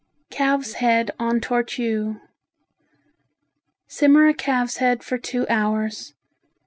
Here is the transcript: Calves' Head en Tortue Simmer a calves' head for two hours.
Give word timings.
Calves' 0.31 0.73
Head 0.79 1.11
en 1.19 1.39
Tortue 1.41 2.15
Simmer 3.85 4.29
a 4.29 4.33
calves' 4.33 4.77
head 4.77 5.03
for 5.03 5.19
two 5.19 5.45
hours. 5.47 6.15